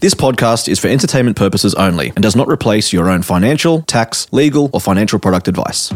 [0.00, 4.32] This podcast is for entertainment purposes only and does not replace your own financial, tax,
[4.32, 5.88] legal, or financial product advice.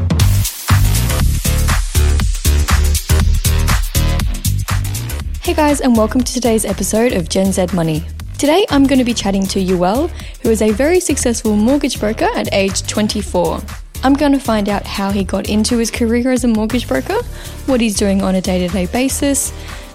[5.41, 8.05] Hey guys, and welcome to today's episode of Gen Z Money.
[8.39, 10.11] Today I'm going to be chatting to Youeil,
[10.43, 13.61] who is a very successful mortgage broker at age 24.
[14.03, 17.23] I'm going to find out how he got into his career as a mortgage broker,
[17.67, 19.53] what he's doing on a day to day basis,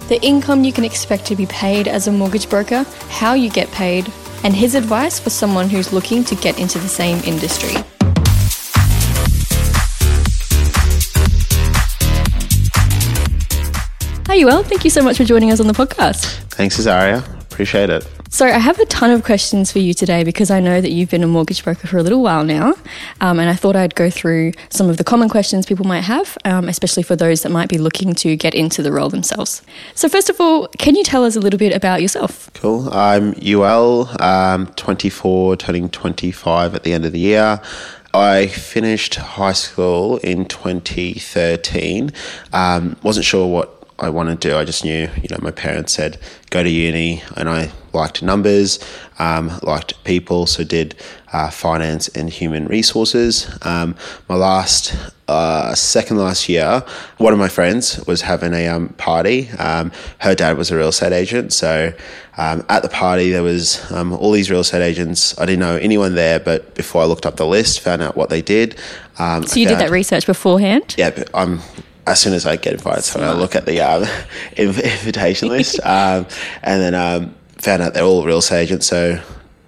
[0.08, 3.70] the income you can expect to be paid as a mortgage broker, how you get
[3.70, 4.10] paid,
[4.42, 7.74] and his advice for someone who's looking to get into the same industry.
[14.26, 14.64] Hi, Youeil.
[14.64, 16.24] Thank you so much for joining us on the podcast.
[16.50, 17.22] Thanks, Azaria.
[17.42, 18.06] Appreciate it.
[18.30, 21.08] So, I have a ton of questions for you today because I know that you've
[21.08, 22.74] been a mortgage broker for a little while now.
[23.22, 26.36] Um, and I thought I'd go through some of the common questions people might have,
[26.44, 29.62] um, especially for those that might be looking to get into the role themselves.
[29.94, 32.50] So, first of all, can you tell us a little bit about yourself?
[32.52, 32.92] Cool.
[32.92, 37.62] I'm Youeil, um, 24, turning 25 at the end of the year.
[38.12, 42.12] I finished high school in 2013.
[42.52, 44.56] Um, wasn't sure what I wanted to do.
[44.56, 46.18] I just knew, you know, my parents said
[46.50, 48.78] go to uni, and I liked numbers,
[49.18, 50.94] um, liked people, so did
[51.32, 53.50] uh, finance and human resources.
[53.62, 53.96] Um,
[54.28, 54.94] my last,
[55.26, 56.84] uh, second last year,
[57.18, 59.50] one of my friends was having a um, party.
[59.58, 61.92] Um, her dad was a real estate agent, so
[62.36, 65.38] um, at the party there was um, all these real estate agents.
[65.38, 68.30] I didn't know anyone there, but before I looked up the list, found out what
[68.30, 68.78] they did.
[69.18, 70.94] so you did that research beforehand?
[70.96, 71.60] Yeah, but I'm
[72.08, 74.04] as soon as I get invited, so I look at the um,
[74.56, 76.26] invitation list, um,
[76.62, 78.86] and then um, found out they're all real estate agents.
[78.86, 79.20] So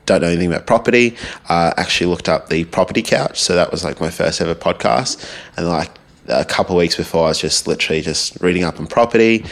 [0.07, 1.17] don't know anything about property.
[1.49, 5.25] Uh, actually looked up the property couch, so that was like my first ever podcast,
[5.57, 5.91] and like
[6.31, 9.45] a couple of weeks before, I was just literally just reading up on property.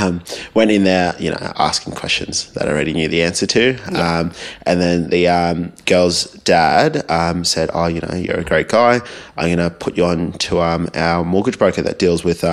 [0.00, 0.22] Um,
[0.54, 3.78] went in there, you know, asking questions that I already knew the answer to.
[3.90, 4.18] Yeah.
[4.18, 4.32] Um,
[4.64, 9.00] and then the um, girl's dad um, said, "Oh, you know, you're a great guy.
[9.36, 12.44] I'm going to put you on to um, our mortgage broker that deals with."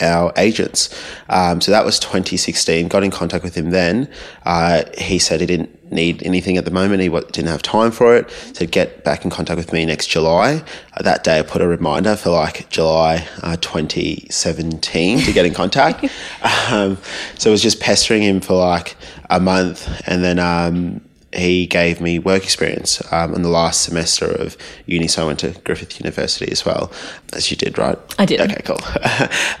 [0.00, 0.94] Our agents.
[1.28, 2.88] Um, so that was 2016.
[2.88, 4.08] Got in contact with him then.
[4.44, 7.02] Uh, he said he didn't need anything at the moment.
[7.02, 8.30] He didn't have time for it.
[8.52, 10.62] Said get back in contact with me next July.
[10.94, 15.54] Uh, that day I put a reminder for like July uh, 2017 to get in
[15.54, 16.04] contact.
[16.70, 16.98] um,
[17.38, 18.96] so I was just pestering him for like
[19.30, 21.00] a month and then um,
[21.34, 24.56] he gave me work experience um, in the last semester of
[24.86, 25.08] uni.
[25.08, 26.92] So I went to Griffith University as well,
[27.32, 27.98] as you did, right?
[28.18, 28.40] I did.
[28.40, 28.78] Okay, cool.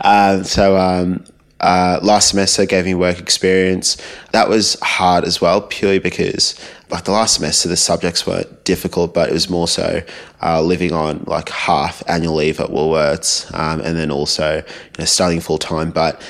[0.00, 1.24] um, so um,
[1.60, 3.96] uh, last semester gave me work experience.
[4.32, 6.58] That was hard as well, purely because
[6.90, 10.02] like the last semester the subjects weren't difficult, but it was more so
[10.42, 15.04] uh, living on like half annual leave at Woolworths, um, and then also you know
[15.04, 15.90] studying full time.
[15.90, 16.20] But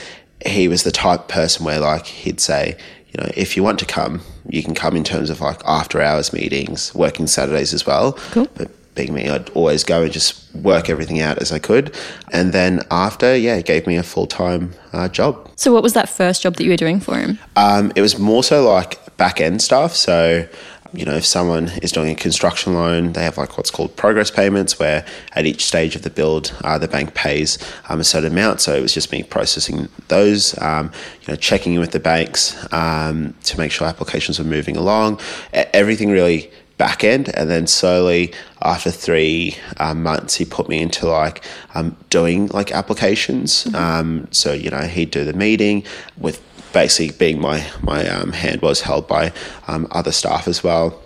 [0.46, 2.76] he was the type person where like he'd say,
[3.14, 6.00] you know, if you want to come, you can come in terms of like after
[6.00, 8.14] hours meetings, working Saturdays as well.
[8.32, 8.48] Cool.
[8.54, 11.94] But being me, I'd always go and just work everything out as I could.
[12.32, 15.50] And then after, yeah, it gave me a full time uh, job.
[15.56, 17.38] So, what was that first job that you were doing for him?
[17.56, 19.94] Um, it was more so like back end stuff.
[19.94, 20.48] So,
[20.94, 24.30] you know, if someone is doing a construction loan, they have like what's called progress
[24.30, 28.32] payments, where at each stage of the build, uh, the bank pays um, a certain
[28.32, 28.60] amount.
[28.60, 32.56] So it was just me processing those, um, you know, checking in with the banks
[32.72, 35.20] um, to make sure applications were moving along.
[35.52, 38.32] Everything really back end and then slowly
[38.62, 41.44] after three um, months he put me into like
[41.74, 43.76] um, doing like applications mm-hmm.
[43.76, 45.84] um, so you know he'd do the meeting
[46.18, 46.42] with
[46.74, 49.32] basically being my my um, hand was held by
[49.68, 51.00] um, other staff as well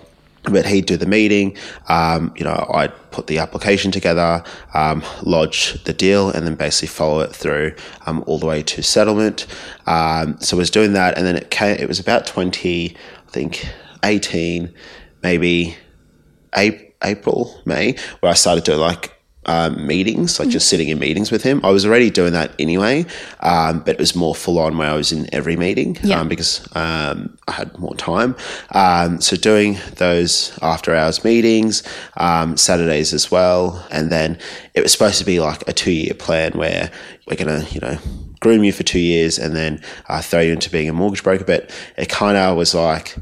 [0.45, 1.55] but he'd do the meeting.
[1.89, 4.43] Um, you know, I'd put the application together,
[4.73, 7.75] um, lodge the deal, and then basically follow it through
[8.06, 9.47] um, all the way to settlement.
[9.87, 11.77] Um, so I was doing that, and then it came.
[11.77, 12.97] It was about twenty,
[13.27, 13.69] I think,
[14.05, 14.73] eighteen
[15.23, 15.77] maybe
[16.56, 19.18] April, May, where I started doing like
[19.48, 20.53] um, meetings, like mm-hmm.
[20.53, 21.60] just sitting in meetings with him.
[21.64, 23.06] I was already doing that anyway,
[23.41, 26.20] um, but it was more full on where I was in every meeting yeah.
[26.20, 28.37] um, because um, I had more time.
[28.72, 31.82] Um, so doing those after hours meetings,
[32.19, 34.38] um, Saturdays as well, and then
[34.75, 36.90] it was supposed to be like a two year plan where
[37.26, 37.96] we're gonna, you know,
[38.40, 41.44] groom you for two years and then uh, throw you into being a mortgage broker.
[41.44, 43.17] But it kind of was like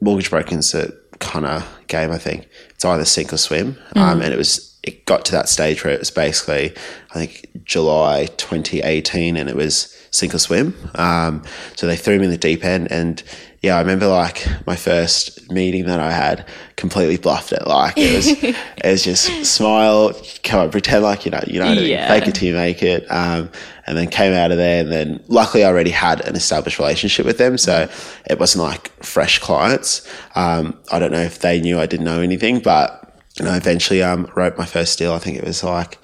[0.00, 2.12] mortgage brokers that kind of game.
[2.12, 4.00] I think it's either sink or swim, mm.
[4.00, 6.74] um, and it was it got to that stage where it was basically
[7.10, 10.74] I think July 2018, and it was sink or swim.
[10.94, 11.42] Um,
[11.76, 13.22] so they threw me in the deep end, and
[13.60, 16.46] yeah, I remember like my first meeting that I had
[16.76, 17.66] completely bluffed it.
[17.66, 20.14] Like it was, it was just smile,
[20.44, 22.08] come on, pretend like you know, you know, yeah.
[22.08, 23.10] fake it till you make it.
[23.10, 23.50] Um,
[23.88, 24.82] and then came out of there.
[24.82, 27.56] And then luckily I already had an established relationship with them.
[27.56, 27.88] So
[28.28, 30.06] it wasn't like fresh clients.
[30.34, 32.97] Um, I don't know if they knew I didn't know anything, but
[33.40, 35.12] you I eventually um, wrote my first deal.
[35.12, 35.98] I think it was like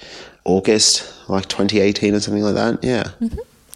[0.45, 2.83] August, like 2018 or something like that.
[2.83, 3.11] Yeah.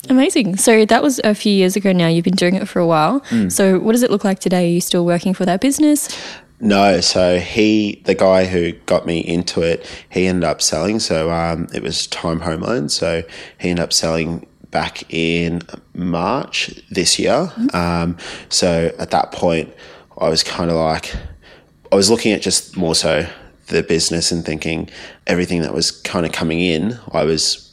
[0.08, 0.56] Amazing.
[0.56, 2.08] So that was a few years ago now.
[2.08, 3.22] You've been doing it for a while.
[3.50, 4.66] So what does it look like today?
[4.66, 6.08] Are you still working for that business?
[6.60, 10.98] No, so he, the guy who got me into it, he ended up selling.
[10.98, 12.88] So um, it was Time Home Loan.
[12.88, 13.22] So
[13.58, 15.62] he ended up selling back in
[15.94, 17.52] March this year.
[17.72, 18.16] Um,
[18.48, 19.72] so at that point,
[20.18, 21.14] I was kind of like,
[21.92, 23.26] I was looking at just more so
[23.68, 24.90] the business and thinking
[25.26, 27.64] everything that was kind of coming in, I was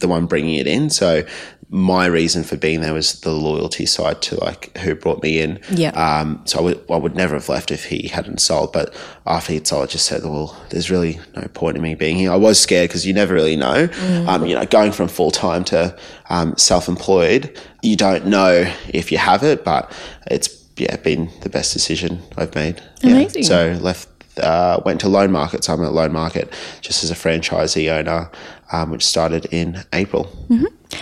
[0.00, 0.90] the one bringing it in.
[0.90, 1.24] So
[1.72, 5.60] my reason for being there was the loyalty side to like who brought me in.
[5.70, 5.90] Yeah.
[5.90, 8.72] Um, so I would, I would never have left if he hadn't sold.
[8.72, 8.92] But
[9.24, 12.32] after he'd sold, I just said, well, there's really no point in me being here.
[12.32, 13.88] I was scared because you never really know.
[14.26, 15.96] Um, you know, going from full time to
[16.28, 19.92] um, self employed, you don't know if you have it, but
[20.26, 22.82] it's yeah been the best decision I've made.
[23.02, 23.12] Yeah.
[23.12, 23.44] Amazing.
[23.44, 24.08] So left.
[24.38, 28.30] Uh, went to Loan Market, so I'm at Loan Market just as a franchisee owner,
[28.72, 30.30] um, which started in April.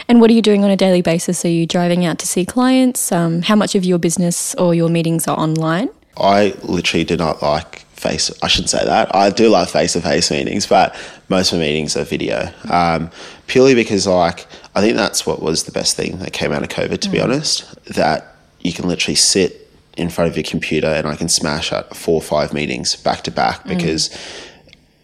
[0.08, 1.44] And what are you doing on a daily basis?
[1.44, 3.12] Are you driving out to see clients?
[3.12, 5.88] Um, how much of your business or your meetings are online?
[6.16, 8.30] I literally do not like face.
[8.42, 9.14] I shouldn't say that.
[9.14, 10.96] I do love face to face meetings, but
[11.28, 12.50] most of my meetings are video.
[12.70, 13.10] Um,
[13.46, 16.68] purely because, like, I think that's what was the best thing that came out of
[16.68, 17.00] COVID.
[17.00, 19.67] To be honest, that you can literally sit
[19.98, 23.22] in front of your computer and I can smash out four or five meetings back
[23.22, 23.76] to back mm.
[23.76, 24.16] because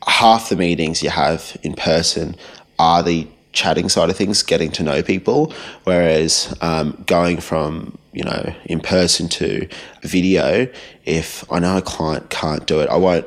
[0.06, 2.36] half the meetings you have in person
[2.78, 5.52] are the chatting side of things, getting to know people,
[5.84, 9.68] whereas um, going from you know in person to
[10.02, 10.68] video,
[11.04, 13.26] if I know a client can't do it, I won't.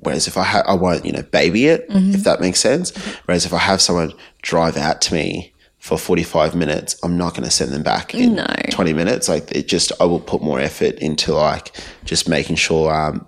[0.00, 2.22] Whereas if I ha- I won't you know baby it if mm-hmm.
[2.22, 2.92] that makes sense.
[2.92, 3.22] Mm-hmm.
[3.26, 7.44] Whereas if I have someone drive out to me for 45 minutes, I'm not going
[7.44, 8.46] to send them back in No.
[8.70, 9.28] 20 minutes.
[9.28, 11.74] Like it just, I will put more effort into like
[12.04, 13.26] just making sure, um,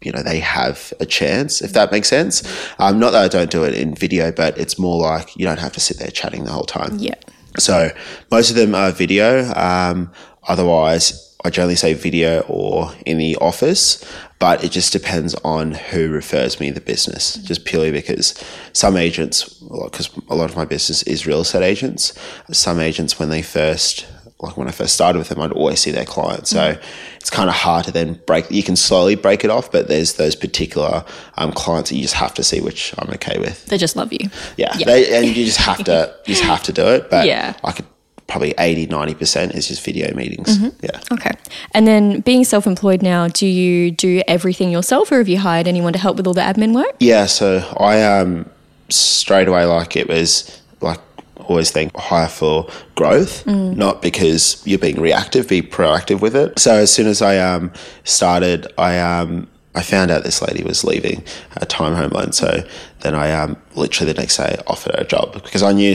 [0.00, 2.42] you know, they have a chance, if that makes sense.
[2.78, 5.60] Um, not that I don't do it in video, but it's more like you don't
[5.60, 6.96] have to sit there chatting the whole time.
[6.98, 7.14] Yeah.
[7.58, 7.90] So
[8.30, 9.52] most of them are video.
[9.54, 10.10] Um,
[10.48, 14.04] otherwise, I generally say video or in the office,
[14.38, 17.34] but it just depends on who refers me the business.
[17.36, 18.34] Just purely because
[18.72, 22.16] some agents, because a lot of my business is real estate agents.
[22.52, 24.06] Some agents, when they first,
[24.40, 26.50] like when I first started with them, I'd always see their clients.
[26.50, 26.76] So
[27.16, 28.50] it's kind of hard to then break.
[28.50, 31.04] You can slowly break it off, but there's those particular
[31.36, 33.66] um, clients that you just have to see, which I'm okay with.
[33.66, 34.28] They just love you.
[34.56, 34.86] Yeah, Yeah.
[34.86, 37.10] They, and you just have to you just have to do it.
[37.10, 37.54] But Yeah.
[37.62, 37.86] I could
[38.32, 40.58] probably 80 90 percent is just video meetings.
[40.80, 40.98] Yeah.
[41.12, 41.32] Okay.
[41.72, 45.68] And then being self employed now, do you do everything yourself or have you hired
[45.68, 46.96] anyone to help with all the admin work?
[46.98, 48.48] Yeah, so I um
[48.88, 50.98] straight away like it was like
[51.36, 56.58] always think hire for growth, not because you're being reactive, be proactive with it.
[56.58, 57.70] So as soon as I um
[58.04, 61.22] started, I um I found out this lady was leaving
[61.56, 62.32] a time home loan.
[62.32, 62.66] So
[63.00, 65.94] then I um literally the next day offered her a job because I knew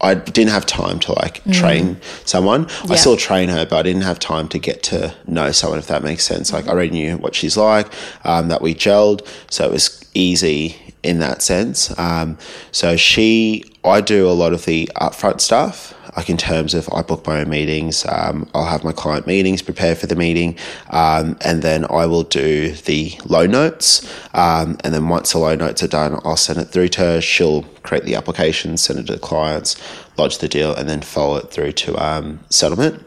[0.00, 2.66] I didn't have time to like train someone.
[2.84, 5.86] I still train her, but I didn't have time to get to know someone, if
[5.86, 6.52] that makes sense.
[6.52, 7.88] Like I already knew what she's like,
[8.24, 11.96] um, that we gelled, so it was easy in that sense.
[11.98, 12.36] Um,
[12.72, 15.94] so she, I do a lot of the upfront stuff.
[16.16, 18.06] Like in terms of, I book my own meetings.
[18.06, 20.56] Um, I'll have my client meetings, prepare for the meeting,
[20.90, 24.10] um, and then I will do the loan notes.
[24.32, 27.20] Um, and then once the loan notes are done, I'll send it through to her.
[27.20, 29.76] She'll create the application, send it to the clients,
[30.16, 33.04] lodge the deal, and then follow it through to um, settlement.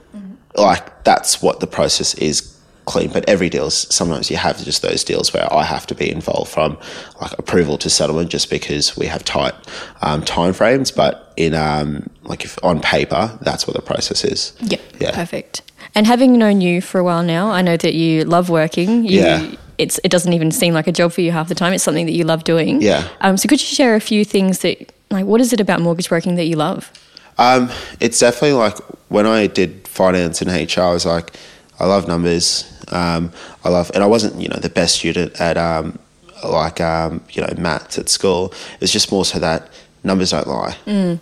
[0.55, 2.58] Like that's what the process is
[2.89, 3.09] clean.
[3.11, 6.09] But every deal, is- sometimes you have just those deals where I have to be
[6.11, 6.77] involved from
[7.21, 9.53] like approval to settlement, just because we have tight
[10.01, 10.91] um, time frames.
[10.91, 14.53] But in um, like if on paper, that's what the process is.
[14.61, 14.81] Yep.
[14.99, 15.11] Yeah.
[15.15, 15.61] Perfect.
[15.95, 19.05] And having known you for a while now, I know that you love working.
[19.05, 19.55] You, Yeah.
[19.77, 21.71] It's, it doesn't even seem like a job for you half the time.
[21.71, 22.81] It's something that you love doing.
[22.81, 23.07] Yeah.
[23.21, 26.09] Um, so could you share a few things that, like, what is it about mortgage
[26.09, 26.91] broking that you love?
[27.37, 28.77] Um, it's definitely like
[29.07, 31.33] when I did finance and HR, I was like,
[31.79, 32.65] I love numbers.
[32.91, 33.31] Um,
[33.63, 35.99] I love, and I wasn't, you know, the best student at, um,
[36.43, 38.53] like, um, you know, maths at school.
[38.81, 39.69] It's just more so that
[40.03, 40.75] numbers don't lie.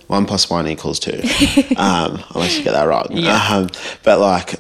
[0.08, 1.22] One plus one equals two,
[1.78, 3.08] um, unless you get that wrong.
[3.52, 3.70] Um,
[4.04, 4.56] but like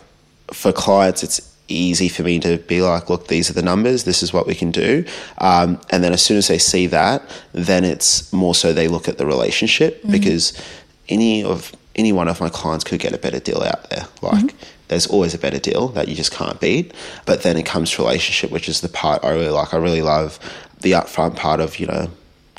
[0.51, 4.05] for clients, it's easy for me to be like, look, these are the numbers.
[4.05, 5.03] This is what we can do.
[5.39, 7.21] Um, and then as soon as they see that,
[7.53, 10.53] then it's more so they look at the relationship because
[11.09, 14.05] any of any one of my clients could get a better deal out there.
[14.21, 14.55] Like
[14.87, 16.93] there's always a better deal that you just can't beat.
[17.25, 19.73] But then it comes to relationship, which is the part I really like.
[19.73, 20.39] I really love
[20.81, 22.09] the upfront part of, you know,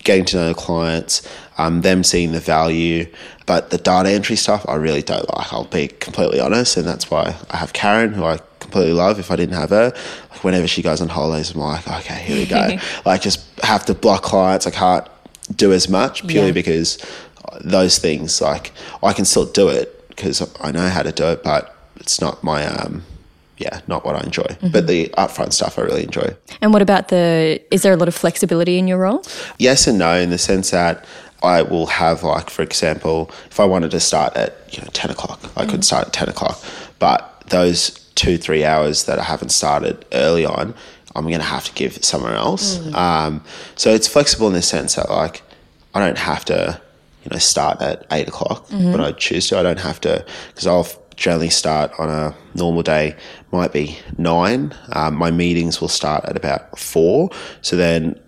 [0.05, 1.27] getting to know clients,
[1.59, 3.07] um, them seeing the value.
[3.47, 5.53] But the data entry stuff, I really don't like.
[5.53, 9.19] I'll be completely honest, and that's why I have Karen, who I completely love.
[9.19, 9.93] If I didn't have her,
[10.31, 12.77] like whenever she goes on holidays, I'm like, okay, here we go.
[13.07, 14.67] like just have to block clients.
[14.67, 15.07] I can't
[15.57, 16.53] do as much purely Yeah.
[16.53, 16.99] because
[17.63, 21.43] those things, like I can still do it because I know how to do it,
[21.43, 23.05] but it's not my um,
[23.59, 24.43] yeah, not what I enjoy.
[24.45, 24.69] Mm-hmm.
[24.71, 26.37] But the upfront stuff I really enjoy.
[26.61, 27.61] And what about the?
[27.71, 29.23] Is there a lot of flexibility in your role?
[29.59, 31.05] yes and no in the sense that
[31.43, 35.11] I will have like for example if I wanted to start at you know 10
[35.11, 36.63] o'clock I could start at 10 o'clock
[36.99, 40.75] but those two three hours that I haven't started early on
[41.15, 43.43] I'm going to have to give somewhere else um,
[43.77, 45.43] so it's flexible in the sense that like
[45.95, 46.81] I don't have to
[47.25, 50.67] you know start at 8 o'clock when I choose to I don't have to because
[50.67, 50.89] I'll
[51.19, 53.15] generally start on a normal day
[53.53, 58.19] might be 9 um, my meetings will start at about 4 so then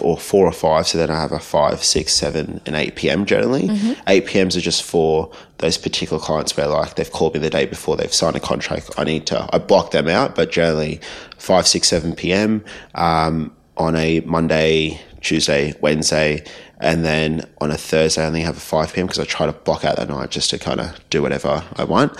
[0.00, 0.86] or four or five.
[0.86, 3.68] So then I have a five, six, seven, and eight PM generally.
[4.06, 7.66] Eight PMs are just for those particular clients where like they've called me the day
[7.66, 8.90] before they've signed a contract.
[8.96, 11.00] I need to I block them out, but generally
[11.38, 16.44] five, six, seven PM um, on a Monday, Tuesday, Wednesday.
[16.80, 19.06] And then on a Thursday, I only have a 5 p.m.
[19.06, 21.84] because I try to block out that night just to kind of do whatever I
[21.84, 22.12] want.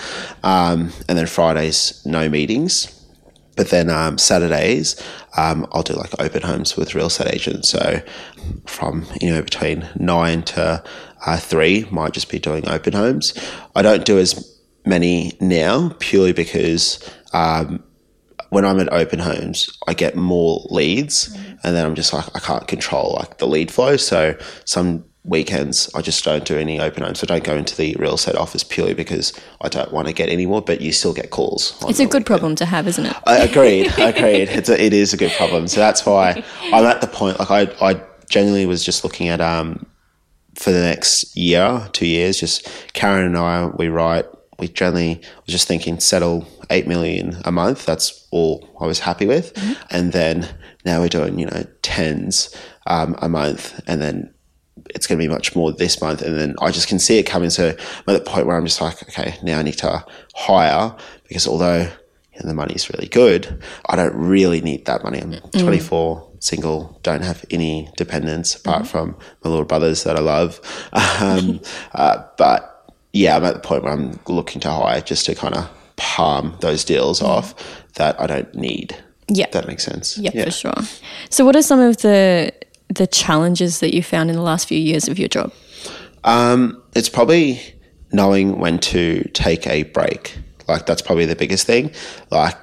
[0.43, 2.93] Um, and then Fridays, no meetings.
[3.55, 5.01] But then um, Saturdays,
[5.35, 7.69] um, I'll do like open homes with real estate agents.
[7.69, 8.01] So
[8.67, 10.83] from you know between nine to
[11.25, 13.33] uh, three, might just be doing open homes.
[13.75, 17.83] I don't do as many now purely because um,
[18.49, 22.39] when I'm at open homes, I get more leads, and then I'm just like I
[22.39, 23.97] can't control like the lead flow.
[23.97, 27.21] So some weekends I just don't do any open homes.
[27.21, 30.29] I don't go into the real estate office purely because I don't want to get
[30.29, 30.61] any more.
[30.61, 31.77] But you still get calls.
[31.87, 32.25] It's a good weekend.
[32.25, 33.15] problem to have, isn't it?
[33.25, 33.87] I agreed.
[33.97, 34.49] agreed.
[34.49, 35.67] It's a, it is a good problem.
[35.67, 37.39] So that's why I'm at the point.
[37.39, 39.85] Like I, I genuinely was just looking at um
[40.55, 42.39] for the next year, two years.
[42.39, 44.25] Just Karen and I, we write.
[44.59, 47.85] We generally was just thinking settle eight million a month.
[47.85, 49.53] That's all I was happy with.
[49.91, 50.47] And then
[50.85, 52.55] now we're doing you know tens
[52.87, 54.33] um, a month, and then
[54.89, 56.21] it's going to be much more this month.
[56.21, 57.49] And then I just can see it coming.
[57.49, 60.95] So I'm at the point where I'm just like, okay, now I need to hire
[61.27, 61.89] because although
[62.43, 65.19] the money's really good, I don't really need that money.
[65.19, 70.59] I'm 24, single, don't have any dependents apart from my little brothers that I love.
[71.19, 71.61] Um,
[71.95, 72.76] uh, but
[73.13, 76.55] yeah, I'm at the point where I'm looking to hire just to kind of palm
[76.61, 77.55] those deals off
[77.95, 78.95] that I don't need.
[79.27, 79.47] Yeah.
[79.51, 80.17] That makes sense.
[80.17, 80.73] Yeah, for sure.
[81.29, 82.53] So, what are some of the
[82.89, 85.51] the challenges that you found in the last few years of your job?
[86.23, 87.61] Um, it's probably
[88.11, 90.37] knowing when to take a break.
[90.67, 91.91] Like that's probably the biggest thing.
[92.31, 92.55] Like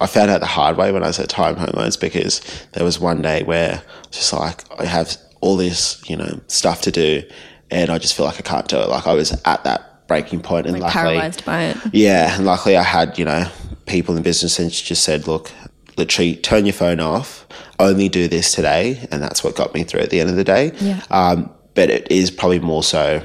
[0.00, 2.40] I found out the hard way when I was at Time Home Loans because
[2.72, 6.40] there was one day where I was just like I have all this, you know,
[6.48, 7.22] stuff to do
[7.70, 8.88] and I just feel like I can't do it.
[8.88, 11.76] Like I was at that breaking point and Like luckily paralyzed by it.
[11.92, 13.46] yeah, and luckily I had, you know,
[13.86, 15.50] people in business and just said, look,
[15.96, 17.46] literally turn your phone off,
[17.78, 19.06] only do this today.
[19.10, 20.72] And that's what got me through at the end of the day.
[20.80, 21.02] Yeah.
[21.10, 23.22] Um, but it is probably more so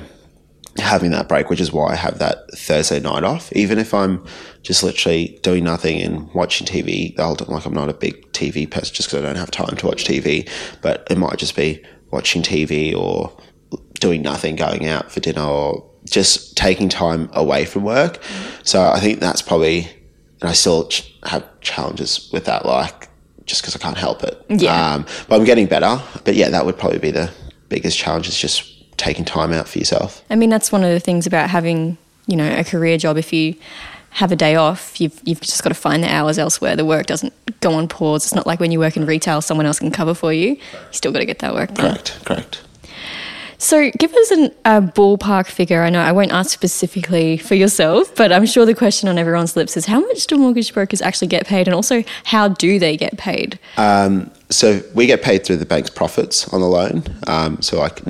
[0.77, 3.51] having that break, which is why I have that Thursday night off.
[3.53, 4.23] Even if I'm
[4.61, 8.93] just literally doing nothing and watching TV time, like I'm not a big TV person
[8.93, 10.47] just because I don't have time to watch TV,
[10.81, 13.35] but it might just be watching TV or
[13.99, 18.19] doing nothing, going out for dinner or just taking time away from work.
[18.63, 19.87] So I think that's probably,
[20.41, 23.09] and I still ch- have challenges with that, like
[23.45, 24.43] just because I can't help it.
[24.49, 24.93] Yeah.
[24.93, 26.01] Um, but I'm getting better.
[26.23, 27.31] But yeah, that would probably be the
[27.69, 30.23] biggest challenge is just taking time out for yourself.
[30.29, 31.97] I mean, that's one of the things about having,
[32.27, 33.17] you know, a career job.
[33.17, 33.55] If you
[34.11, 36.75] have a day off, you've, you've just got to find the hours elsewhere.
[36.75, 38.25] The work doesn't go on pause.
[38.25, 40.51] It's not like when you work in retail, someone else can cover for you.
[40.51, 40.59] You
[40.91, 41.91] still got to get that work done.
[41.91, 42.61] Correct, correct.
[43.57, 45.81] So, give us an, a ballpark figure.
[45.81, 49.55] I know I won't ask specifically for yourself, but I'm sure the question on everyone's
[49.55, 51.67] lips is how much do mortgage brokers actually get paid?
[51.67, 53.59] And also, how do they get paid?
[54.49, 57.03] So we get paid through the bank's profits on the loan.
[57.27, 58.01] Um, so like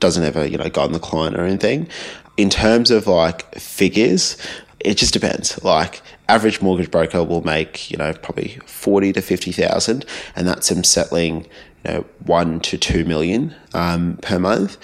[0.00, 1.88] doesn't ever you know go on the client or anything.
[2.36, 4.36] In terms of like figures,
[4.80, 5.62] it just depends.
[5.62, 10.68] Like average mortgage broker will make you know probably forty to fifty thousand, and that's
[10.68, 11.46] them settling
[11.84, 14.78] you know one to two million um, per month.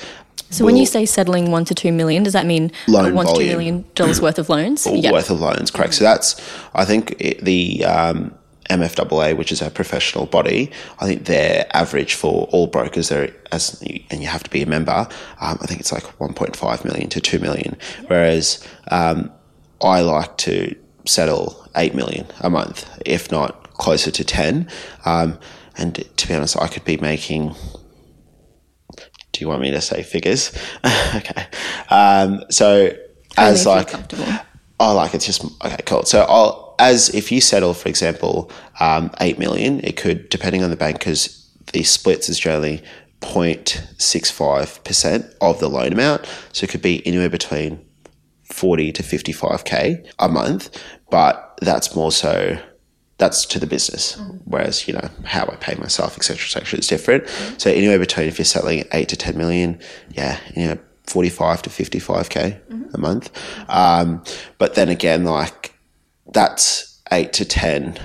[0.50, 3.32] So, when you say settling one to two million, does that mean Loan one to
[3.32, 3.50] two volume.
[3.50, 4.86] million dollars worth of loans?
[4.86, 5.12] Yep.
[5.12, 5.94] worth of loans, correct?
[5.94, 6.40] So that's,
[6.72, 8.32] I think, it, the um,
[8.70, 13.82] MFAA, which is our professional body, I think their average for all brokers, there as
[14.10, 15.08] and you have to be a member,
[15.40, 17.76] um, I think it's like 1.5 million to 2 million.
[18.06, 19.32] Whereas um,
[19.82, 20.76] I like to
[21.06, 24.68] settle 8 million a month, if not closer to 10.
[25.04, 25.38] Um,
[25.78, 27.54] and to be honest, I could be making
[29.36, 30.50] do you want me to say figures?
[31.14, 31.46] okay.
[31.90, 32.96] Um, so
[33.36, 33.92] as feel like,
[34.80, 36.04] oh, like it's just okay, cool.
[36.04, 40.70] So I'll as if you settle, for example, um, eight million, it could depending on
[40.70, 42.82] the bank because the splits is generally
[43.20, 47.84] 0.65 percent of the loan amount, so it could be anywhere between
[48.44, 52.58] 40 to 55k a month, but that's more so
[53.18, 54.20] that's to the business.
[54.44, 57.28] Whereas, you know, how I pay myself, etc., etc., is different.
[57.58, 59.80] So anywhere between if you're settling eight to 10 million,
[60.10, 63.30] yeah, you know, 45 to 55k a month.
[63.68, 64.22] Um,
[64.58, 65.74] but then again, like
[66.32, 67.98] that's eight to 10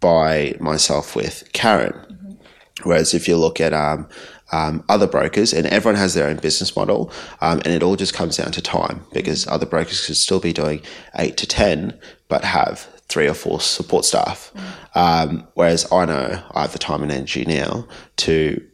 [0.00, 2.38] by myself with Karen.
[2.82, 4.08] Whereas if you look at um,
[4.52, 8.14] um, other brokers, and everyone has their own business model, um, and it all just
[8.14, 10.82] comes down to time because other brokers could still be doing
[11.16, 11.98] eight to 10,
[12.28, 14.52] but have three or four support staff.
[14.94, 17.86] Um, whereas I know I have the time and energy now
[18.18, 18.64] to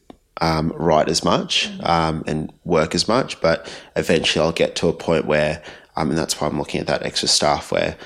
[0.41, 3.67] um, write as much um, and work as much, but
[3.97, 5.63] eventually I'll get to a point where,
[5.97, 7.97] um, and that's why I'm looking at that extra staff where,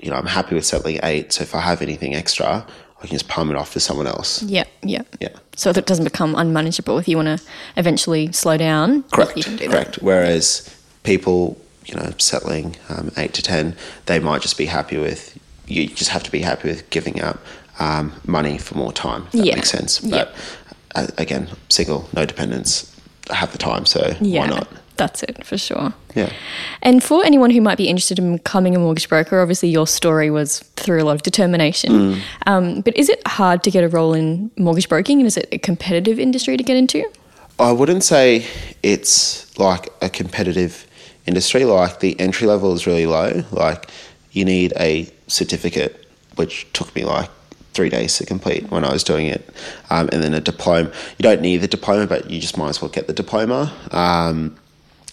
[0.00, 1.32] you know, I'm happy with settling eight.
[1.32, 2.64] So if I have anything extra,
[3.02, 4.42] I can just palm it off to someone else.
[4.42, 5.02] Yeah, yeah.
[5.20, 5.30] Yeah.
[5.56, 7.44] So that it doesn't become unmanageable if you want to
[7.76, 9.02] eventually slow down.
[9.04, 9.36] Correct.
[9.36, 9.70] You can do that.
[9.70, 9.96] Correct.
[10.02, 13.76] Whereas people, you know, settling um, eight to ten,
[14.06, 15.38] they might just be happy with.
[15.66, 17.38] You just have to be happy with giving up
[17.78, 19.26] um, money for more time.
[19.32, 19.54] That Yeah.
[19.56, 20.00] makes sense.
[20.00, 20.34] But
[20.94, 22.90] uh, again, single, no dependents,
[23.30, 24.68] have the time, so Yeah, why not?
[24.96, 25.92] that's it for sure.
[26.14, 26.30] Yeah.
[26.82, 30.30] And for anyone who might be interested in becoming a mortgage broker, obviously your story
[30.30, 31.92] was through a lot of determination.
[31.92, 32.20] Mm.
[32.46, 35.48] Um, but is it hard to get a role in mortgage broking, and is it
[35.50, 37.02] a competitive industry to get into?
[37.58, 38.46] I wouldn't say
[38.82, 40.86] it's like a competitive
[41.26, 41.64] industry.
[41.64, 43.42] Like the entry level is really low.
[43.50, 43.90] Like
[44.32, 47.30] you need a certificate, which took me like
[47.74, 49.48] three days to complete when I was doing it,
[49.90, 50.90] um, and then a diploma.
[51.18, 53.72] You don't need the diploma, but you just might as well get the diploma.
[53.90, 54.56] Um,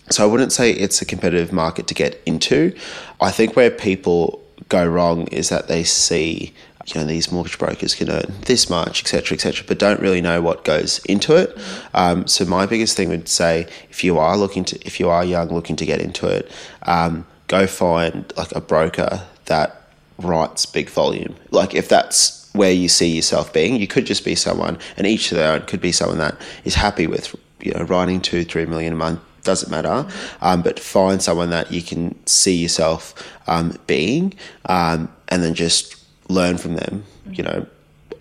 [0.10, 2.76] so I wouldn't say it's a competitive market to get into.
[3.20, 6.54] I think where people go wrong is that they see,
[6.86, 10.42] you know, these mortgage brokers can earn this much, etc., etc., but don't really know
[10.42, 11.58] what goes into it.
[11.94, 15.24] Um, so my biggest thing would say, if you are looking to, if you are
[15.24, 16.52] young, looking to get into it,
[16.84, 19.81] um, go find like a broker that
[20.24, 21.36] writes big volume.
[21.52, 25.30] Like if that's where you see yourself being, you could just be someone, and each
[25.30, 28.66] to their own could be someone that is happy with, you know, writing two, three
[28.66, 29.20] million a month.
[29.44, 30.08] Doesn't matter,
[30.42, 33.16] um, but find someone that you can see yourself
[33.48, 35.96] um, being, um, and then just
[36.30, 37.06] learn from them.
[37.32, 37.66] You know,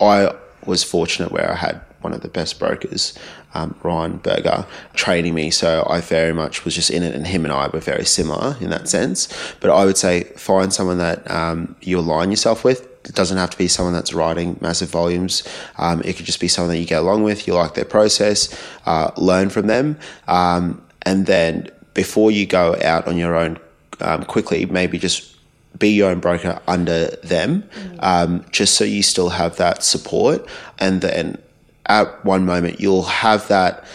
[0.01, 0.33] I
[0.65, 3.17] was fortunate where I had one of the best brokers,
[3.53, 5.51] um, Ryan Berger, training me.
[5.51, 8.57] So I very much was just in it, and him and I were very similar
[8.59, 9.27] in that sense.
[9.59, 12.87] But I would say find someone that um, you align yourself with.
[13.05, 15.43] It doesn't have to be someone that's writing massive volumes.
[15.77, 18.55] Um, it could just be someone that you get along with, you like their process,
[18.85, 19.97] uh, learn from them.
[20.27, 23.59] Um, and then before you go out on your own
[24.01, 25.35] um, quickly, maybe just
[25.77, 27.67] be your own broker under them,
[27.99, 30.47] um, just so you still have that support.
[30.79, 31.37] And then
[31.85, 33.85] at one moment, you'll have that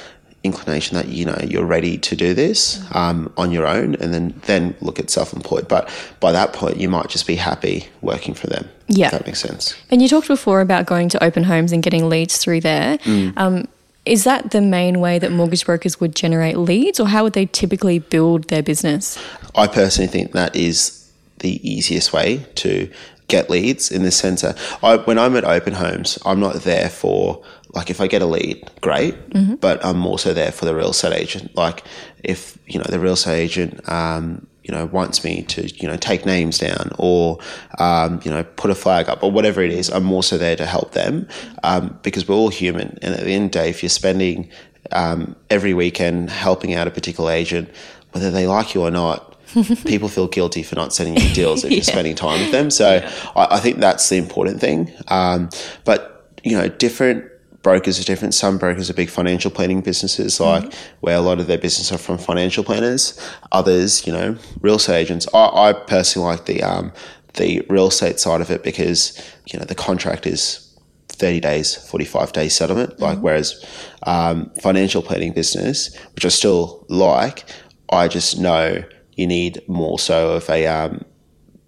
[0.47, 4.35] inclination that you know you're ready to do this um, on your own, and then
[4.47, 5.69] then look at self-employed.
[5.69, 8.69] But by that point, you might just be happy working for them.
[8.89, 9.07] Yeah.
[9.07, 9.75] if that makes sense.
[9.91, 12.99] And you talked before about going to open homes and getting leads through there.
[12.99, 13.37] Mm.
[13.37, 13.69] Um,
[14.05, 17.47] is that the main way that mortgage brokers would generate leads, or how would they
[17.47, 19.19] typically build their business?
[19.57, 22.89] I personally think that is the easiest way to
[23.29, 26.89] get leads in the sense that I, when I'm at open homes, I'm not there
[26.89, 29.15] for like if I get a lead, great,
[29.61, 31.55] but I'm also there for the real estate agent.
[31.57, 31.85] Like
[32.23, 35.97] if you know the real estate agent, um, you know, wants me to you know
[35.97, 37.39] take names down or
[37.79, 40.67] um, you know put a flag up or whatever it is, I'm also there to
[40.67, 41.29] help them
[41.63, 42.99] um, because we're all human.
[43.03, 44.51] And at the end of the day, if you're spending
[44.93, 47.69] um, every weekend helping out a particular agent,
[48.13, 49.36] whether they like you or not,
[49.87, 52.71] people feel guilty for not sending you deals if you're spending time with them.
[52.71, 54.93] So I, I think that's the important thing.
[55.09, 55.51] Um,
[55.85, 57.25] but you know, different
[57.63, 58.35] brokers are different.
[58.35, 61.99] Some brokers are big financial planning businesses, like where a lot of their business are
[61.99, 63.19] from financial planners.
[63.53, 65.27] Others, you know, real estate agents.
[65.35, 66.93] I, I personally like the um,
[67.35, 70.63] the real estate side of it because you know the contract is
[71.09, 73.01] 30 days, 45 days settlement.
[73.01, 73.65] Like, whereas
[74.03, 77.49] um, financial planning business, which I still like,
[77.91, 78.85] I just know
[79.17, 81.05] you need more so of a um,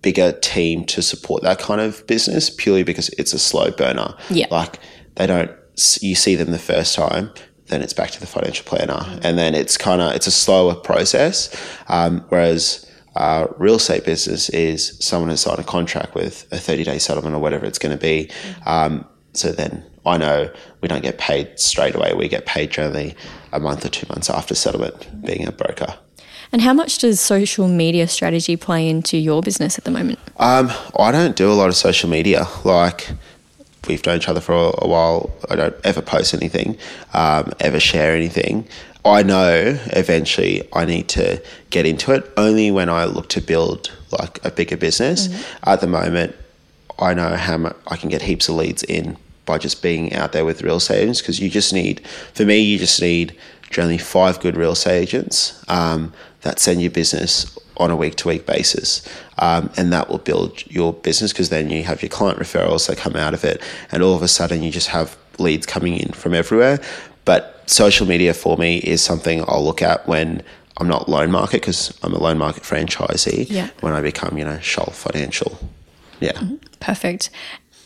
[0.03, 4.15] bigger team to support that kind of business purely because it's a slow burner.
[4.31, 4.47] Yeah.
[4.51, 4.79] Like,
[5.17, 5.51] they don't,
[6.01, 7.31] you see them the first time.
[7.67, 10.75] Then it's back to the financial planner, and then it's kind of it's a slower
[10.75, 11.55] process.
[11.89, 16.85] Um, whereas uh, real estate business is someone has signed a contract with a 30
[16.85, 18.31] day settlement or whatever it's going to be.
[18.65, 22.15] Um, so then I know we don't get paid straight away.
[22.15, 23.15] We get paid generally
[23.53, 25.99] a month or two months after settlement, being a broker.
[26.59, 30.19] And how much does social media strategy play into your business at the moment?
[30.39, 32.49] Um, I don't do a lot of social media.
[32.65, 33.11] Like
[33.87, 35.31] we've known each other for a, a while.
[35.49, 36.77] I don't ever post anything,
[37.15, 38.67] um, ever share anything.
[39.05, 41.41] I know eventually I need to
[41.71, 45.29] get into it only when I look to build like a bigger business.
[45.29, 45.71] Mm-hmm.
[45.71, 46.35] At the moment,
[46.99, 49.17] I know how much I can get heaps of leads in
[49.47, 52.59] by just being out there with real estate agents because you just need, for me,
[52.59, 53.37] you just need
[53.71, 58.29] generally five good real estate agents um, that send you business on a week to
[58.29, 59.09] week basis.
[59.39, 62.99] Um, and that will build your business because then you have your client referrals that
[62.99, 63.63] come out of it.
[63.93, 66.81] And all of a sudden, you just have leads coming in from everywhere.
[67.25, 70.43] But social media for me is something I'll look at when
[70.79, 73.47] I'm not loan market because I'm a loan market franchisee.
[73.49, 73.71] Yeah.
[73.81, 75.59] When I become, you know, Shoal Financial.
[76.21, 76.33] Yeah.
[76.33, 76.57] Mm-hmm.
[76.81, 77.31] Perfect.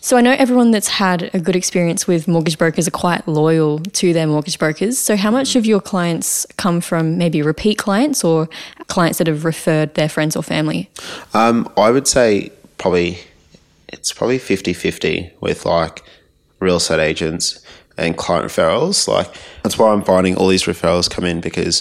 [0.05, 3.79] So I know everyone that's had a good experience with mortgage brokers are quite loyal
[3.79, 4.99] to their mortgage brokers.
[4.99, 8.49] So how much of your clients come from maybe repeat clients or
[8.89, 10.91] clients that have referred their friends or family?
[11.35, 13.21] Um, I would say probably
[13.93, 16.03] it's probably 50-50 with like
[16.59, 17.65] real estate agents
[17.97, 19.07] and client referrals.
[19.07, 21.81] Like that's why I'm finding all these referrals come in because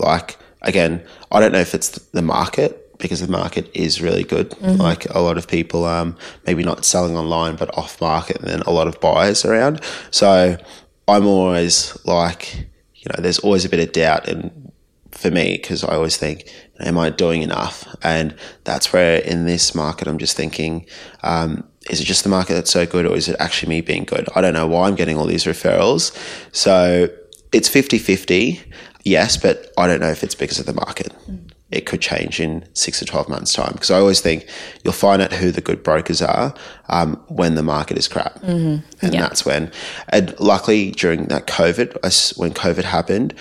[0.00, 4.50] like again, I don't know if it's the market because the market is really good.
[4.50, 4.80] Mm-hmm.
[4.80, 8.60] Like a lot of people, um, maybe not selling online, but off market, and then
[8.62, 9.80] a lot of buyers around.
[10.10, 10.56] So
[11.08, 12.54] I'm always like,
[12.94, 14.72] you know, there's always a bit of doubt and
[15.10, 17.86] for me because I always think, am I doing enough?
[18.02, 18.34] And
[18.64, 20.86] that's where in this market, I'm just thinking,
[21.22, 24.04] um, is it just the market that's so good or is it actually me being
[24.04, 24.28] good?
[24.34, 26.16] I don't know why I'm getting all these referrals.
[26.52, 27.08] So
[27.52, 28.62] it's 50 50,
[29.04, 31.12] yes, but I don't know if it's because of the market.
[31.28, 33.72] Mm it could change in six to 12 months' time.
[33.72, 34.46] Because I always think
[34.82, 36.54] you'll find out who the good brokers are
[36.88, 38.34] um, when the market is crap.
[38.40, 38.84] Mm-hmm.
[39.02, 39.20] And yeah.
[39.20, 39.70] that's when,
[40.08, 43.34] and luckily during that COVID, when COVID happened,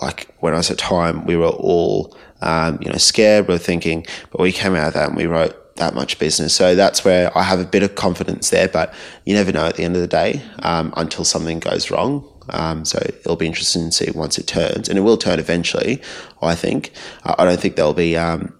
[0.00, 3.46] like when I was at time, we were all, um, you know, scared.
[3.46, 6.54] We were thinking, but we came out of that and we wrote that much business.
[6.54, 9.76] So that's where I have a bit of confidence there, but you never know at
[9.76, 12.26] the end of the day um, until something goes wrong.
[12.52, 16.00] Um, so it'll be interesting to see once it turns, and it will turn eventually.
[16.42, 16.92] I think.
[17.24, 18.54] Uh, I don't think there'll be um,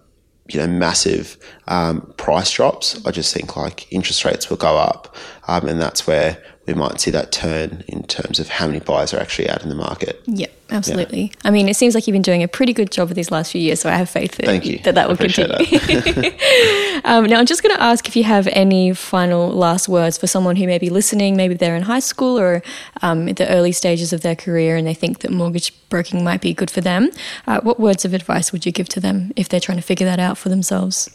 [0.49, 3.03] you know massive um, price drops.
[3.05, 5.15] I just think like interest rates will go up,
[5.47, 9.13] um, and that's where we might see that turn in terms of how many buyers
[9.13, 10.21] are actually out in the market.
[10.27, 11.23] Yep, absolutely.
[11.23, 11.41] Yeah.
[11.43, 13.51] I mean, it seems like you've been doing a pretty good job of these last
[13.51, 14.77] few years, so I have faith that you.
[14.79, 15.51] that, that will continue.
[15.51, 17.01] That.
[17.05, 20.27] um, now, I'm just going to ask if you have any final last words for
[20.27, 22.61] someone who may be listening, maybe they're in high school or
[23.01, 26.41] um, at the early stages of their career and they think that mortgage broking might
[26.41, 27.09] be good for them.
[27.47, 30.05] Uh, what words of advice would you give to them if they're trying to figure
[30.05, 31.09] that out for themselves?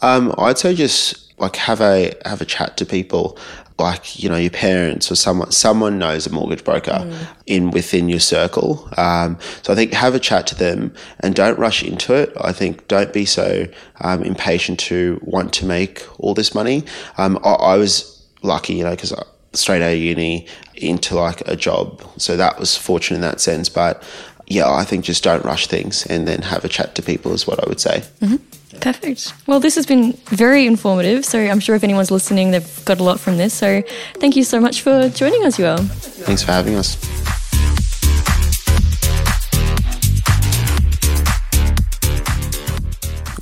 [0.00, 3.38] Um, I'd say just like have a have a chat to people.
[3.78, 7.26] Like you know your parents or someone someone knows a mortgage broker mm.
[7.44, 8.88] in within your circle.
[8.96, 12.32] Um, so i think have a chat to them and don't rush into it.
[12.40, 13.66] I think don't be so
[14.00, 16.84] um, impatient to want to make all this money.
[17.18, 19.12] Um, I, I, was lucky you know because
[19.52, 20.46] straight out of uni
[20.76, 22.02] into like a job.
[22.16, 23.68] So that was fortunate in that sense.
[23.68, 24.02] But
[24.46, 27.46] yeah i think just don't rush things and then have a chat to people is
[27.46, 28.36] what i would say mm-hmm.
[28.80, 29.32] Perfect.
[29.46, 31.24] Well, this has been very informative.
[31.24, 33.54] So I'm sure if anyone's listening, they've got a lot from this.
[33.54, 33.82] So
[34.14, 35.80] thank you so much for joining us, Youeil.
[35.88, 36.96] Thanks for having us.